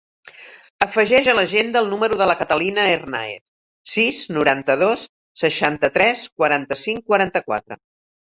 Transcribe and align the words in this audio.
Afegeix 0.85 1.27
a 1.31 1.35
l'agenda 1.39 1.81
el 1.85 1.89
número 1.89 2.17
de 2.21 2.27
la 2.29 2.35
Catalina 2.39 2.85
Hernaez: 2.93 3.37
sis, 3.95 4.23
noranta-dos, 4.39 5.03
seixanta-tres, 5.43 6.27
quaranta-cinc, 6.43 7.05
quaranta-quatre. 7.13 7.79